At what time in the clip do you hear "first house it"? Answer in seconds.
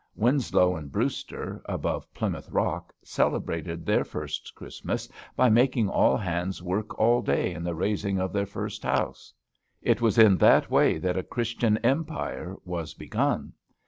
8.47-10.01